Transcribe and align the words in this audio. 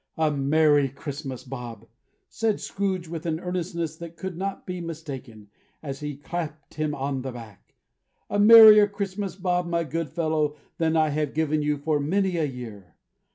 "A 0.17 0.31
Merry 0.31 0.89
Christmas, 0.89 1.43
Bob!" 1.43 1.85
said 2.27 2.59
Scrooge, 2.59 3.07
with 3.07 3.27
an 3.27 3.39
earnestness 3.39 3.95
that 3.97 4.17
could 4.17 4.35
not 4.35 4.65
be 4.65 4.81
mistaken, 4.81 5.49
as 5.83 5.99
he 5.99 6.17
clapped 6.17 6.73
him 6.73 6.95
on 6.95 7.21
the 7.21 7.31
back, 7.31 7.75
"A 8.27 8.39
Merrier 8.39 8.87
Christmas, 8.87 9.35
Bob, 9.35 9.67
my 9.67 9.83
good 9.83 10.09
fellow, 10.09 10.55
than 10.79 10.97
I 10.97 11.09
have 11.09 11.35
given 11.35 11.61
you 11.61 11.77
for 11.77 11.99
many 11.99 12.37
a 12.37 12.45
year! 12.45 12.95